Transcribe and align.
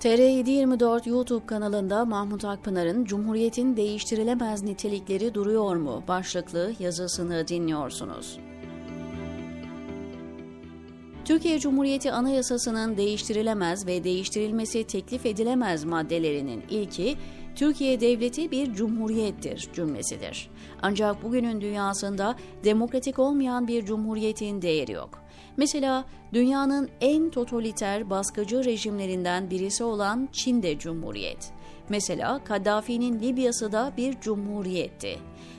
TR724 0.00 1.08
YouTube 1.08 1.46
kanalında 1.46 2.04
Mahmut 2.04 2.44
Akpınar'ın 2.44 3.04
Cumhuriyetin 3.04 3.76
değiştirilemez 3.76 4.62
nitelikleri 4.62 5.34
duruyor 5.34 5.76
mu 5.76 6.02
başlıklı 6.08 6.72
yazısını 6.78 7.48
dinliyorsunuz. 7.48 8.38
Türkiye 11.24 11.58
Cumhuriyeti 11.58 12.12
Anayasası'nın 12.12 12.96
değiştirilemez 12.96 13.86
ve 13.86 14.04
değiştirilmesi 14.04 14.84
teklif 14.84 15.26
edilemez 15.26 15.84
maddelerinin 15.84 16.62
ilki 16.70 17.16
Türkiye 17.54 18.00
Devleti 18.00 18.50
bir 18.50 18.72
cumhuriyettir 18.74 19.68
cümlesidir. 19.72 20.50
Ancak 20.82 21.22
bugünün 21.22 21.60
dünyasında 21.60 22.36
demokratik 22.64 23.18
olmayan 23.18 23.68
bir 23.68 23.84
cumhuriyetin 23.84 24.62
değeri 24.62 24.92
yok. 24.92 25.27
Mesela 25.58 26.04
dünyanın 26.32 26.88
en 27.00 27.30
totaliter 27.30 28.10
baskıcı 28.10 28.64
rejimlerinden 28.64 29.50
birisi 29.50 29.84
olan 29.84 30.28
Çin'de 30.32 30.78
cumhuriyet. 30.78 31.52
Mesela 31.88 32.44
Kaddafi'nin 32.44 33.20
Libya'sı 33.20 33.72
da 33.72 33.92
bir 33.96 34.20
cumhuriyetti. 34.20 35.18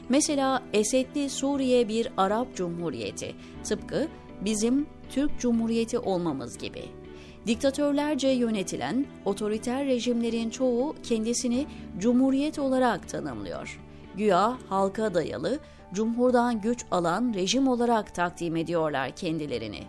Mesela 0.10 0.64
Esedli 0.74 1.30
Suriye 1.30 1.88
bir 1.88 2.08
Arap 2.18 2.56
cumhuriyeti. 2.56 3.36
Tıpkı 3.64 4.08
bizim 4.42 4.88
Türk 5.10 5.40
Cumhuriyeti 5.40 6.00
olmamız 6.00 6.58
gibi. 6.58 6.84
Diktatörlerce 7.48 8.28
yönetilen 8.28 9.06
otoriter 9.26 9.86
rejimlerin 9.86 10.50
çoğu 10.50 10.96
kendisini 11.04 11.66
cumhuriyet 12.00 12.60
olarak 12.60 13.10
tanımlıyor. 13.10 13.80
Güya 14.20 14.58
halka 14.70 15.14
dayalı, 15.14 15.60
cumhurdan 15.94 16.62
güç 16.62 16.86
alan 16.92 17.34
rejim 17.34 17.68
olarak 17.68 18.16
takdim 18.16 18.56
ediyorlar 18.56 19.12
kendilerini. 19.12 19.84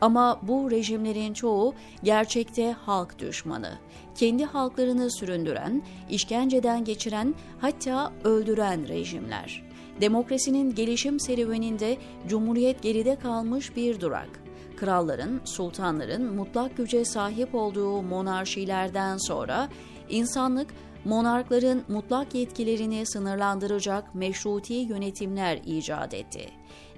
Ama 0.00 0.40
bu 0.42 0.70
rejimlerin 0.70 1.34
çoğu 1.34 1.74
gerçekte 2.02 2.72
halk 2.72 3.18
düşmanı. 3.18 3.72
Kendi 4.14 4.44
halklarını 4.44 5.10
süründüren, 5.10 5.82
işkenceden 6.10 6.84
geçiren 6.84 7.34
hatta 7.60 8.12
öldüren 8.24 8.88
rejimler. 8.88 9.62
Demokrasinin 10.00 10.74
gelişim 10.74 11.20
serüveninde 11.20 11.96
cumhuriyet 12.28 12.82
geride 12.82 13.16
kalmış 13.16 13.76
bir 13.76 14.00
durak. 14.00 14.28
Kralların, 14.76 15.40
sultanların 15.44 16.34
mutlak 16.34 16.76
güce 16.76 17.04
sahip 17.04 17.54
olduğu 17.54 18.02
monarşilerden 18.02 19.16
sonra 19.16 19.68
insanlık 20.08 20.74
monarkların 21.06 21.84
mutlak 21.88 22.34
yetkilerini 22.34 23.06
sınırlandıracak 23.06 24.14
meşruti 24.14 24.74
yönetimler 24.74 25.60
icat 25.66 26.14
etti. 26.14 26.50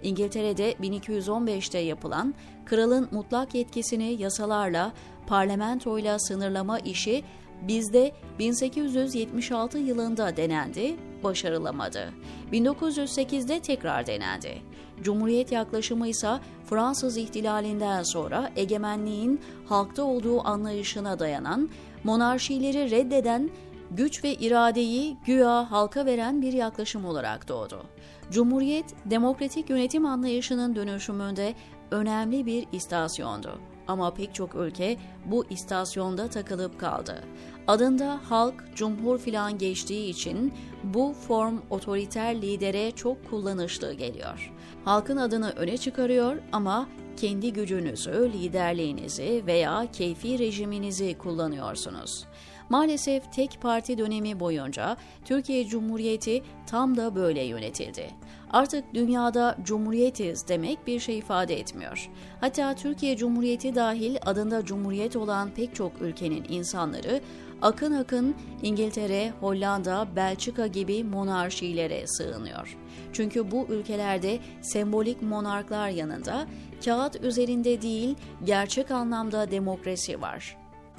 İngiltere'de 0.03 0.73
1215'te 0.73 1.79
yapılan 1.79 2.35
kralın 2.67 3.09
mutlak 3.11 3.55
yetkisini 3.55 4.23
yasalarla, 4.23 4.93
parlamentoyla 5.27 6.19
sınırlama 6.19 6.79
işi 6.79 7.25
bizde 7.63 8.13
1876 8.39 9.79
yılında 9.79 10.37
denendi, 10.37 10.97
başarılamadı. 11.25 12.13
1908'de 12.53 13.61
tekrar 13.61 14.07
denendi. 14.07 14.63
Cumhuriyet 15.03 15.53
yaklaşımı 15.53 16.09
ise 16.09 16.31
Fransız 16.65 17.17
ihtilalinden 17.17 18.03
sonra 18.03 18.51
egemenliğin 18.57 19.41
halkta 19.67 20.03
olduğu 20.03 20.47
anlayışına 20.47 21.19
dayanan, 21.19 21.71
monarşileri 22.05 22.91
reddeden 22.91 23.51
güç 23.91 24.25
ve 24.25 24.35
iradeyi 24.35 25.17
güya 25.27 25.71
halka 25.71 26.07
veren 26.07 26.43
bir 26.43 26.53
yaklaşım 26.53 27.05
olarak 27.05 27.49
doğdu. 27.49 27.85
Cumhuriyet, 28.31 28.95
demokratik 29.05 29.71
yönetim 29.71 30.07
anlayışının 30.07 30.77
dönüşümünde 30.77 31.55
önemli 31.91 32.47
bir 32.47 32.67
istasyondu. 32.73 33.61
Ama 33.89 34.15
pek 34.15 34.35
çok 34.35 34.55
ülke 34.55 34.97
bu 35.27 35.47
istasyonda 35.51 36.29
takılıp 36.29 36.81
kaldı. 36.81 37.25
Adında 37.67 38.21
halk, 38.29 38.65
cumhur 38.75 39.19
filan 39.19 39.59
geçtiği 39.59 40.11
için 40.11 40.55
bu 40.85 41.15
form 41.29 41.59
otoriter 41.71 42.43
lidere 42.43 42.91
çok 42.91 43.31
kullanışlı 43.31 43.93
geliyor. 43.93 44.53
Halkın 44.85 45.17
adını 45.17 45.51
öne 45.51 45.79
çıkarıyor 45.79 46.39
ama 46.53 46.89
kendi 47.19 47.53
gücünüzü, 47.53 48.31
liderliğinizi 48.33 49.43
veya 49.47 49.87
keyfi 49.93 50.39
rejiminizi 50.39 51.19
kullanıyorsunuz. 51.19 52.27
Maalesef 52.69 53.33
tek 53.33 53.59
parti 53.61 53.99
dönemi 53.99 54.41
boyunca 54.41 54.97
Türkiye 55.25 55.67
Cumhuriyeti 55.67 56.43
tam 56.67 56.97
da 56.97 57.15
böyle 57.15 57.43
yönetildi. 57.43 58.11
Artık 58.51 58.95
dünyada 58.95 59.57
cumhuriyetiz 59.63 60.49
demek 60.49 60.87
bir 60.87 61.01
şey 61.01 61.19
ifade 61.19 61.61
etmiyor. 61.61 62.11
Hatta 62.41 62.75
Türkiye 62.75 63.17
Cumhuriyeti 63.17 63.75
dahil 63.75 64.17
adında 64.27 64.65
cumhuriyet 64.65 65.17
olan 65.17 65.51
pek 65.51 65.75
çok 65.75 65.93
ülkenin 66.01 66.45
insanları 66.49 67.21
akın 67.63 67.93
akın 67.93 68.35
İngiltere, 68.63 69.33
Hollanda, 69.41 70.09
Belçika 70.17 70.67
gibi 70.67 71.05
monarşilere 71.05 72.07
sığınıyor. 72.07 72.77
Çünkü 73.13 73.51
bu 73.51 73.67
ülkelerde 73.69 74.39
sembolik 74.63 75.23
monarklar 75.23 75.89
yanında 75.89 76.47
kağıt 76.85 77.25
üzerinde 77.25 77.83
değil 77.83 78.15
gerçek 78.45 78.91
anlamda 78.91 79.51
demokrasi 79.51 80.23
var. 80.23 80.57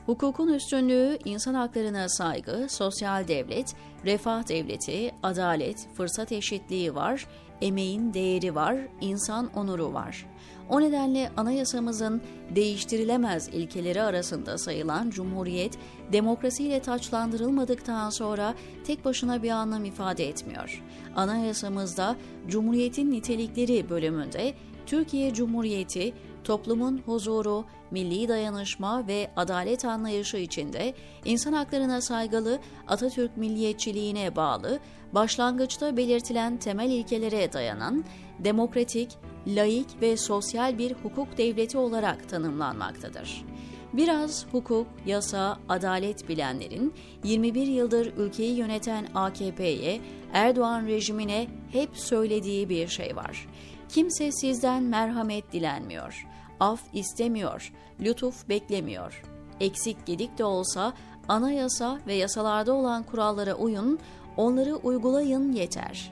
Hukukun 0.10 0.54
üstünlüğü, 0.54 1.18
insan 1.26 1.54
haklarına 1.54 2.10
saygı, 2.10 2.68
sosyal 2.70 3.28
devlet, 3.28 3.76
refah 4.06 4.48
devleti, 4.48 5.12
adalet, 5.24 5.88
fırsat 5.94 6.32
eşitliği 6.32 6.96
var, 6.96 7.28
emeğin 7.62 8.14
değeri 8.14 8.56
var, 8.56 8.78
insan 9.02 9.50
onuru 9.56 9.94
var. 9.94 10.26
O 10.70 10.82
nedenle 10.82 11.32
anayasamızın 11.38 12.22
değiştirilemez 12.56 13.48
ilkeleri 13.48 14.02
arasında 14.02 14.58
sayılan 14.58 15.10
Cumhuriyet, 15.10 15.78
demokrasiyle 16.12 16.80
taçlandırılmadıktan 16.80 18.10
sonra 18.10 18.54
tek 18.84 19.06
başına 19.06 19.44
bir 19.44 19.50
anlam 19.50 19.86
ifade 19.86 20.28
etmiyor. 20.28 20.84
Anayasamızda 21.16 22.16
Cumhuriyet'in 22.48 23.12
nitelikleri 23.12 23.90
bölümünde 23.90 24.54
Türkiye 24.86 25.34
Cumhuriyeti 25.34 26.14
toplumun 26.50 27.02
huzuru, 27.06 27.66
milli 27.92 28.28
dayanışma 28.28 29.08
ve 29.08 29.32
adalet 29.36 29.86
anlayışı 29.86 30.38
içinde 30.38 30.94
insan 31.26 31.54
haklarına 31.54 32.02
saygılı 32.02 32.60
Atatürk 32.88 33.38
milliyetçiliğine 33.38 34.36
bağlı, 34.36 34.80
başlangıçta 35.14 35.98
belirtilen 35.98 36.58
temel 36.58 36.90
ilkelere 36.90 37.54
dayanan 37.54 38.04
demokratik, 38.40 39.10
laik 39.48 40.02
ve 40.02 40.18
sosyal 40.18 40.78
bir 40.78 40.92
hukuk 40.92 41.38
devleti 41.38 41.78
olarak 41.78 42.30
tanımlanmaktadır. 42.30 43.46
Biraz 43.94 44.46
hukuk, 44.52 44.88
yasa, 45.06 45.58
adalet 45.70 46.30
bilenlerin 46.30 46.94
21 47.24 47.68
yıldır 47.68 48.14
ülkeyi 48.18 48.56
yöneten 48.56 49.08
AKP'ye, 49.16 50.02
Erdoğan 50.34 50.86
rejimine 50.88 51.48
hep 51.72 51.90
söylediği 51.94 52.70
bir 52.70 52.88
şey 52.88 53.16
var. 53.16 53.48
Kimse 53.90 54.32
sizden 54.32 54.84
merhamet 54.84 55.52
dilenmiyor, 55.52 56.28
af 56.60 56.82
istemiyor, 56.94 57.74
lütuf 58.00 58.50
beklemiyor. 58.50 59.24
Eksik 59.60 60.06
gedik 60.06 60.38
de 60.38 60.44
olsa 60.44 60.94
anayasa 61.28 62.00
ve 62.08 62.14
yasalarda 62.14 62.74
olan 62.74 63.04
kurallara 63.04 63.54
uyun, 63.54 64.00
onları 64.38 64.76
uygulayın 64.76 65.52
yeter. 65.52 66.12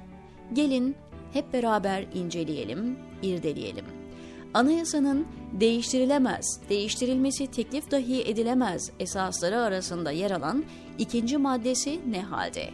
Gelin 0.54 0.96
hep 1.34 1.54
beraber 1.54 2.06
inceleyelim, 2.14 3.00
irdeleyelim. 3.24 3.86
Anayasanın 4.54 5.28
değiştirilemez, 5.52 6.60
değiştirilmesi 6.70 7.48
teklif 7.48 7.92
dahi 7.92 8.22
edilemez 8.22 8.92
esasları 9.00 9.60
arasında 9.60 10.12
yer 10.12 10.32
alan 10.32 10.66
ikinci 10.98 11.38
maddesi 11.38 12.00
ne 12.12 12.22
halde? 12.22 12.70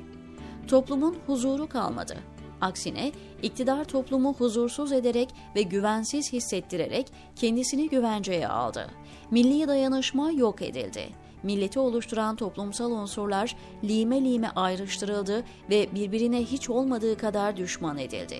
Toplumun 0.67 1.17
huzuru 1.27 1.69
kalmadı 1.69 2.32
Aksine 2.63 3.11
iktidar 3.41 3.85
toplumu 3.85 4.33
huzursuz 4.33 4.91
ederek 4.91 5.29
ve 5.55 5.61
güvensiz 5.61 6.33
hissettirerek 6.33 7.07
kendisini 7.35 7.89
güvenceye 7.89 8.47
aldı. 8.47 8.87
Milli 9.31 9.67
dayanışma 9.67 10.31
yok 10.31 10.61
edildi. 10.61 11.09
Milleti 11.43 11.79
oluşturan 11.79 12.35
toplumsal 12.35 12.91
unsurlar 12.91 13.55
lime 13.83 14.23
lime 14.23 14.49
ayrıştırıldı 14.55 15.43
ve 15.69 15.87
birbirine 15.95 16.43
hiç 16.43 16.69
olmadığı 16.69 17.17
kadar 17.17 17.57
düşman 17.57 17.97
edildi. 17.97 18.37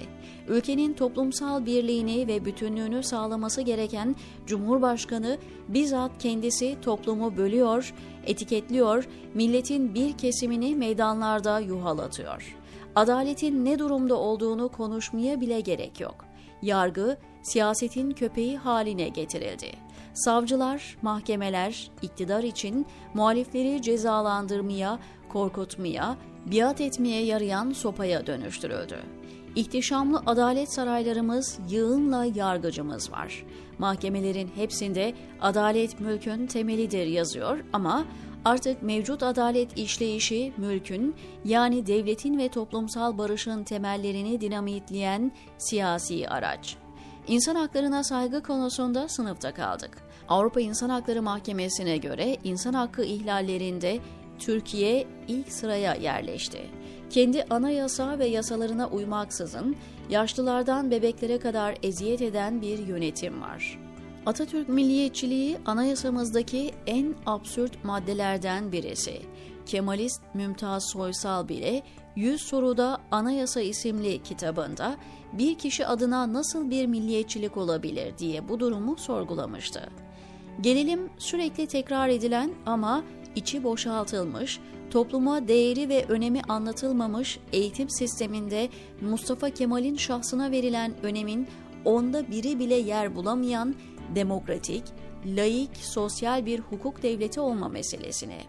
Ülkenin 0.47 0.94
toplumsal 0.94 1.65
birliğini 1.65 2.27
ve 2.27 2.45
bütünlüğünü 2.45 3.03
sağlaması 3.03 3.62
gereken 3.62 4.15
Cumhurbaşkanı 4.45 5.38
bizzat 5.68 6.12
kendisi 6.19 6.77
toplumu 6.81 7.38
bölüyor, 7.38 7.94
etiketliyor, 8.25 9.07
milletin 9.33 9.95
bir 9.95 10.18
kesimini 10.18 10.75
meydanlarda 10.75 11.59
yuhalatıyor.'' 11.59 12.62
Adaletin 12.95 13.66
ne 13.66 13.80
durumda 13.80 14.16
olduğunu 14.16 14.69
konuşmaya 14.69 15.42
bile 15.42 15.60
gerek 15.60 16.00
yok. 16.00 16.25
Yargı, 16.62 17.18
siyasetin 17.42 18.12
köpeği 18.12 18.57
haline 18.57 19.10
getirildi. 19.10 19.72
Savcılar, 20.13 20.98
mahkemeler 21.01 21.92
iktidar 22.01 22.44
için 22.44 22.86
muhalifleri 23.13 23.81
cezalandırmaya, 23.81 25.00
korkutmaya, 25.30 26.18
biat 26.45 26.81
etmeye 26.81 27.25
yarayan 27.25 27.72
sopaya 27.72 28.28
dönüştürüldü. 28.28 29.00
İhtişamlı 29.56 30.22
adalet 30.25 30.74
saraylarımız 30.74 31.60
yığınla 31.69 32.25
yargıcımız 32.25 33.12
var. 33.12 33.45
Mahkemelerin 33.80 34.51
hepsinde 34.56 35.13
adalet 35.42 36.00
mülkün 36.00 36.48
temelidir 36.48 37.07
yazıyor 37.07 37.63
ama 37.74 38.06
Artık 38.45 38.84
mevcut 38.84 39.24
adalet 39.24 39.78
işleyişi 39.78 40.54
mülkün 40.57 41.16
yani 41.45 41.88
devletin 41.88 42.38
ve 42.38 42.50
toplumsal 42.50 43.18
barışın 43.18 43.63
temellerini 43.63 44.42
dinamitleyen 44.42 45.31
siyasi 45.57 46.30
araç. 46.30 46.78
İnsan 47.28 47.56
haklarına 47.56 48.04
saygı 48.04 48.44
konusunda 48.44 49.07
sınıfta 49.07 49.54
kaldık. 49.54 49.98
Avrupa 50.30 50.62
İnsan 50.62 50.90
Hakları 50.90 51.22
Mahkemesi'ne 51.22 51.98
göre 51.98 52.38
insan 52.44 52.74
hakkı 52.74 53.04
ihlallerinde 53.04 54.00
Türkiye 54.40 55.07
ilk 55.28 55.51
sıraya 55.51 55.94
yerleşti. 55.95 56.62
Kendi 57.10 57.44
anayasa 57.44 58.19
ve 58.19 58.25
yasalarına 58.25 58.88
uymaksızın 58.88 59.75
yaşlılardan 60.10 60.92
bebeklere 60.92 61.40
kadar 61.40 61.78
eziyet 61.84 62.22
eden 62.22 62.62
bir 62.62 62.88
yönetim 62.88 63.42
var. 63.42 63.82
Atatürk 64.25 64.69
milliyetçiliği 64.69 65.57
anayasamızdaki 65.65 66.71
en 66.87 67.15
absürt 67.25 67.83
maddelerden 67.83 68.71
birisi. 68.71 69.21
Kemalist 69.65 70.21
Mümtaz 70.33 70.83
Soysal 70.93 71.47
bile 71.47 71.83
100 72.15 72.41
soruda 72.41 73.01
Anayasa 73.11 73.61
isimli 73.61 74.23
kitabında 74.23 74.97
bir 75.33 75.55
kişi 75.55 75.87
adına 75.87 76.33
nasıl 76.33 76.69
bir 76.69 76.85
milliyetçilik 76.85 77.57
olabilir 77.57 78.17
diye 78.17 78.49
bu 78.49 78.59
durumu 78.59 78.97
sorgulamıştı. 78.97 79.89
Gelelim 80.61 81.09
sürekli 81.17 81.67
tekrar 81.67 82.09
edilen 82.09 82.51
ama 82.65 83.03
içi 83.35 83.63
boşaltılmış, 83.63 84.59
topluma 84.91 85.47
değeri 85.47 85.89
ve 85.89 86.05
önemi 86.05 86.41
anlatılmamış 86.41 87.39
eğitim 87.53 87.89
sisteminde 87.89 88.69
Mustafa 89.01 89.49
Kemal'in 89.49 89.95
şahsına 89.95 90.51
verilen 90.51 90.93
önemin 91.03 91.47
onda 91.85 92.31
biri 92.31 92.59
bile 92.59 92.75
yer 92.75 93.15
bulamayan 93.15 93.75
demokratik, 94.15 94.83
laik, 95.25 95.77
sosyal 95.77 96.45
bir 96.45 96.60
hukuk 96.60 97.04
devleti 97.04 97.39
olma 97.39 97.68
meselesine. 97.68 98.42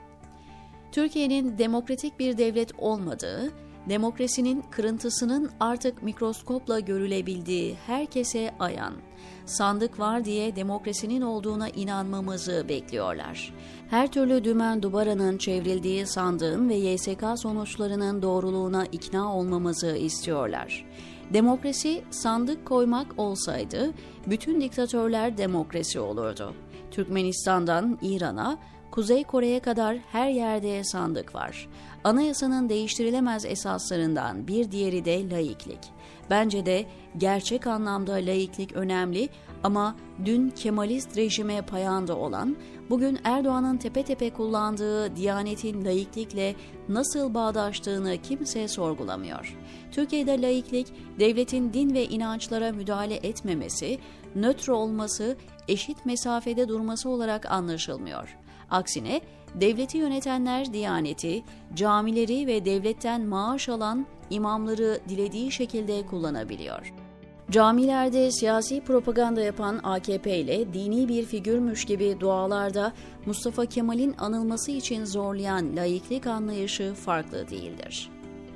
Türkiye'nin 0.93 1.59
demokratik 1.59 2.19
bir 2.19 2.39
devlet 2.39 2.73
olmadığı, 2.79 3.53
demokrasinin 3.89 4.65
kırıntısının 4.71 5.51
artık 5.61 6.03
mikroskopla 6.03 6.81
görülebildiği 6.81 7.77
herkese 7.87 8.55
ayan, 8.59 8.95
sandık 9.47 9.99
var 9.99 10.25
diye 10.25 10.57
demokrasinin 10.57 11.21
olduğuna 11.21 11.69
inanmamızı 11.69 12.65
bekliyorlar. 12.69 13.55
Her 13.91 14.13
türlü 14.13 14.45
dümen 14.45 14.83
dubaranın 14.83 15.39
çevrildiği 15.39 16.07
sandığın 16.07 16.69
ve 16.69 16.75
YSK 16.75 17.25
sonuçlarının 17.37 18.23
doğruluğuna 18.23 18.87
ikna 18.87 19.37
olmamızı 19.37 19.97
istiyorlar. 19.97 20.85
Demokrasi 21.33 22.03
sandık 22.11 22.67
koymak 22.67 23.07
olsaydı 23.17 23.93
bütün 24.27 24.61
diktatörler 24.61 25.39
demokrasi 25.39 26.01
olurdu. 26.01 26.55
Türkmenistan'dan 26.91 27.99
İran'a, 28.03 28.59
Kuzey 28.95 29.25
Kore'ye 29.25 29.61
kadar 29.61 29.97
her 30.13 30.29
yerde 30.29 30.85
sandık 30.85 31.35
var. 31.35 31.69
Anayasanın 32.05 32.69
değiştirilemez 32.69 33.45
esaslarından 33.45 34.49
bir 34.49 34.71
diğeri 34.71 35.05
de 35.05 35.31
laiklik. 35.31 35.79
Bence 36.31 36.67
de 36.67 36.87
gerçek 37.19 37.67
anlamda 37.67 38.13
laiklik 38.13 38.73
önemli 38.73 39.29
ama 39.63 39.97
dün 40.25 40.51
Kemalist 40.51 41.17
rejime 41.17 41.63
payanda 41.63 42.17
olan, 42.17 42.57
bugün 42.91 43.19
Erdoğan'ın 43.25 43.77
tepe 43.77 44.03
tepe 44.03 44.31
kullandığı 44.31 45.17
Diyanet'in 45.17 45.85
laiklikle 45.85 46.55
nasıl 46.89 47.35
bağdaştığını 47.35 48.23
kimse 48.23 48.69
sorgulamıyor. 48.69 49.57
Türkiye'de 49.93 50.43
laiklik, 50.43 50.93
devletin 51.21 51.73
din 51.73 51.95
ve 51.95 52.05
inançlara 52.05 52.73
müdahale 52.73 53.15
etmemesi, 53.15 53.99
nötr 54.35 54.69
olması, 54.69 55.37
eşit 55.69 56.07
mesafede 56.07 56.69
durması 56.69 57.09
olarak 57.09 57.53
anlaşılmıyor. 57.53 58.44
Aksine 58.75 59.21
devleti 59.55 59.99
yönetenler 59.99 60.73
Diyaneti, 60.73 61.43
camileri 61.75 62.47
ve 62.47 62.65
devletten 62.65 63.27
maaş 63.27 63.69
alan 63.69 64.07
imamları 64.31 65.01
dilediği 65.09 65.53
şekilde 65.53 66.07
kullanabiliyor. 66.07 66.93
Camilerde 67.51 68.33
siyasi 68.33 68.81
propaganda 68.81 69.41
yapan 69.41 69.81
AKP 69.83 70.39
ile 70.39 70.75
dini 70.75 71.09
bir 71.09 71.25
figürmüş 71.25 71.85
gibi 71.85 72.17
dualarda 72.21 72.93
Mustafa 73.27 73.67
Kemal'in 73.67 74.15
anılması 74.19 74.71
için 74.71 75.05
zorlayan 75.05 75.77
laiklik 75.77 76.27
anlayışı 76.27 76.95
farklı 76.95 77.51
değildir. 77.51 78.11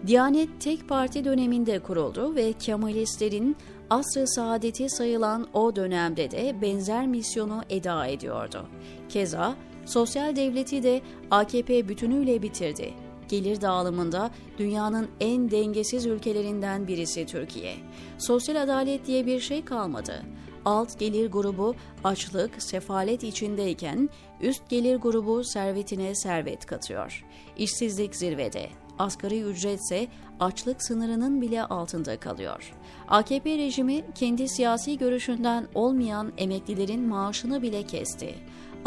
Diyanet 0.06 0.48
tek 0.60 0.88
parti 0.88 1.24
döneminde 1.24 1.78
kuruldu 1.78 2.34
ve 2.34 2.52
Kemalistlerin 2.52 3.56
asr-ı 3.90 4.28
saadeti 4.28 4.90
sayılan 4.90 5.46
o 5.52 5.76
dönemde 5.76 6.30
de 6.30 6.62
benzer 6.62 7.06
misyonu 7.06 7.62
eda 7.70 8.06
ediyordu. 8.06 8.66
Keza 9.08 9.54
sosyal 9.88 10.37
devleti 10.37 10.82
de 10.82 11.00
AKP 11.31 11.88
bütünüyle 11.88 12.43
bitirdi 12.43 12.94
gelir 13.29 13.61
dağılımında 13.61 14.31
dünyanın 14.58 15.08
en 15.20 15.50
dengesiz 15.50 16.06
ülkelerinden 16.06 16.88
birisi 16.88 17.26
Türkiye. 17.26 17.75
Sosyal 18.19 18.62
adalet 18.62 19.06
diye 19.06 19.26
bir 19.26 19.40
şey 19.40 19.64
kalmadı. 19.64 20.23
Alt 20.64 20.99
gelir 20.99 21.31
grubu 21.31 21.75
açlık, 22.05 22.62
sefalet 22.62 23.23
içindeyken 23.23 24.08
üst 24.40 24.69
gelir 24.69 24.96
grubu 24.96 25.44
servetine 25.44 26.14
servet 26.14 26.67
katıyor. 26.67 27.25
İşsizlik 27.56 28.17
zirvede. 28.17 28.69
Asgari 28.99 29.43
ücretse 29.43 30.06
açlık 30.40 30.82
sınırının 30.82 31.40
bile 31.40 31.62
altında 31.64 32.20
kalıyor. 32.20 32.73
AKP 33.08 33.58
rejimi 33.58 34.05
kendi 34.14 34.49
siyasi 34.49 34.99
görüşünden 34.99 35.67
olmayan 35.75 36.32
emeklilerin 36.38 37.08
maaşını 37.08 37.62
bile 37.62 37.82
kesti 37.82 38.35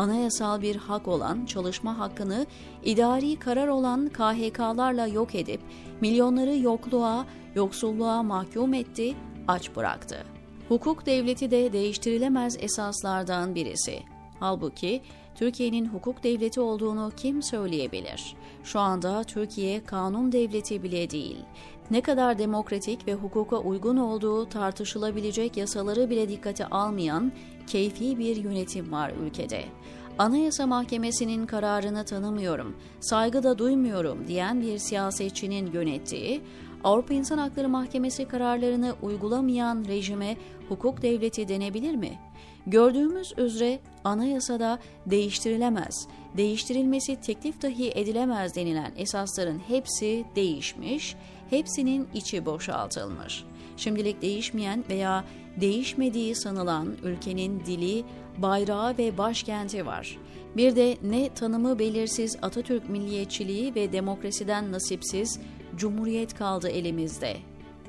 anayasal 0.01 0.61
bir 0.61 0.75
hak 0.75 1.07
olan 1.07 1.45
çalışma 1.45 1.99
hakkını 1.99 2.45
idari 2.83 3.35
karar 3.35 3.67
olan 3.67 4.09
KHK'larla 4.09 5.07
yok 5.07 5.35
edip 5.35 5.61
milyonları 6.01 6.55
yokluğa, 6.55 7.25
yoksulluğa 7.55 8.23
mahkum 8.23 8.73
etti, 8.73 9.15
aç 9.47 9.75
bıraktı. 9.75 10.17
Hukuk 10.67 11.05
devleti 11.05 11.51
de 11.51 11.73
değiştirilemez 11.73 12.57
esaslardan 12.59 13.55
birisi. 13.55 13.99
Halbuki 14.39 15.01
Türkiye'nin 15.35 15.85
hukuk 15.85 16.23
devleti 16.23 16.61
olduğunu 16.61 17.11
kim 17.17 17.43
söyleyebilir? 17.43 18.35
Şu 18.63 18.79
anda 18.79 19.23
Türkiye 19.23 19.83
kanun 19.83 20.31
devleti 20.31 20.83
bile 20.83 21.09
değil. 21.09 21.37
Ne 21.91 22.01
kadar 22.01 22.37
demokratik 22.37 23.07
ve 23.07 23.13
hukuka 23.13 23.57
uygun 23.57 23.97
olduğu 23.97 24.49
tartışılabilecek 24.49 25.57
yasaları 25.57 26.09
bile 26.09 26.29
dikkate 26.29 26.65
almayan 26.65 27.31
keyfi 27.67 28.19
bir 28.19 28.35
yönetim 28.35 28.91
var 28.91 29.11
ülkede. 29.25 29.63
Anayasa 30.17 30.67
Mahkemesi'nin 30.67 31.45
kararını 31.45 32.05
tanımıyorum, 32.05 32.75
saygı 32.99 33.43
da 33.43 33.57
duymuyorum 33.57 34.27
diyen 34.27 34.61
bir 34.61 34.77
siyasetçinin 34.77 35.71
yönettiği, 35.71 36.41
Avrupa 36.83 37.13
İnsan 37.13 37.37
Hakları 37.37 37.69
Mahkemesi 37.69 38.25
kararlarını 38.25 38.95
uygulamayan 39.01 39.85
rejime 39.87 40.37
hukuk 40.69 41.01
devleti 41.01 41.47
denebilir 41.47 41.95
mi? 41.95 42.19
Gördüğümüz 42.67 43.33
üzere 43.37 43.79
anayasada 44.03 44.79
değiştirilemez, 45.05 46.07
değiştirilmesi 46.37 47.21
teklif 47.21 47.61
dahi 47.61 47.91
edilemez 47.95 48.55
denilen 48.55 48.91
esasların 48.97 49.59
hepsi 49.67 50.25
değişmiş, 50.35 51.15
hepsinin 51.49 52.07
içi 52.13 52.45
boşaltılmış. 52.45 53.43
Şimdilik 53.77 54.21
değişmeyen 54.21 54.83
veya 54.89 55.23
değişmediği 55.61 56.35
sanılan 56.35 56.95
ülkenin 57.03 57.59
dili, 57.65 58.03
bayrağı 58.37 58.97
ve 58.97 59.17
başkenti 59.17 59.85
var. 59.85 60.17
Bir 60.57 60.75
de 60.75 60.97
ne 61.03 61.33
tanımı 61.33 61.79
belirsiz 61.79 62.37
Atatürk 62.41 62.89
milliyetçiliği 62.89 63.75
ve 63.75 63.91
demokrasiden 63.91 64.71
nasipsiz 64.71 65.39
Cumhuriyet 65.75 66.33
kaldı 66.33 66.69
elimizde, 66.69 67.37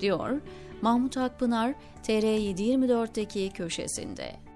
diyor 0.01 0.41
Mahmut 0.83 1.17
Akpınar 1.17 1.75
TR724'deki 2.05 3.51
köşesinde. 3.51 4.52